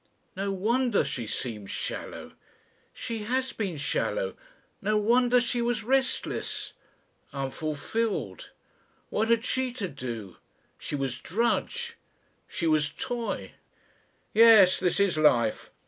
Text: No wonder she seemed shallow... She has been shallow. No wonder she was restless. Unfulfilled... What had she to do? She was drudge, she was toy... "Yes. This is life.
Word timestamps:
No 0.35 0.51
wonder 0.51 1.05
she 1.05 1.27
seemed 1.27 1.69
shallow... 1.69 2.33
She 2.91 3.19
has 3.25 3.53
been 3.53 3.77
shallow. 3.77 4.35
No 4.81 4.97
wonder 4.97 5.39
she 5.39 5.61
was 5.61 5.83
restless. 5.83 6.73
Unfulfilled... 7.31 8.49
What 9.11 9.29
had 9.29 9.45
she 9.45 9.71
to 9.73 9.87
do? 9.87 10.37
She 10.79 10.95
was 10.95 11.19
drudge, 11.19 11.97
she 12.47 12.65
was 12.65 12.89
toy... 12.89 13.51
"Yes. 14.33 14.79
This 14.79 14.99
is 14.99 15.19
life. 15.19 15.69